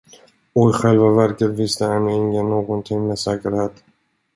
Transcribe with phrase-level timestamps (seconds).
[0.53, 3.83] Och i själva verket visste ännu ingen någonting med säkerhet.